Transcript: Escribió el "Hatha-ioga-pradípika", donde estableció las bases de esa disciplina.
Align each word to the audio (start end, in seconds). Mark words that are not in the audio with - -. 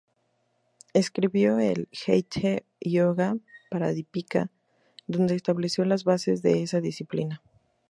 Escribió 0.93 1.59
el 1.59 1.87
"Hatha-ioga-pradípika", 1.91 4.49
donde 5.05 5.35
estableció 5.35 5.85
las 5.85 6.05
bases 6.05 6.41
de 6.41 6.63
esa 6.63 6.81
disciplina. 6.81 7.43